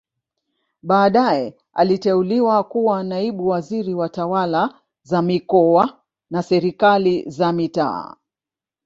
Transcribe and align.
Baadae 0.83 1.55
aliteuliwa 1.73 2.63
kuwa 2.63 3.03
naibu 3.03 3.47
waziri 3.47 3.93
wa 3.93 4.09
tawala 4.09 4.79
za 5.03 5.21
mikoa 5.21 5.99
na 6.29 6.43
serikali 6.43 7.29
za 7.29 7.51
mitaa 7.53 8.15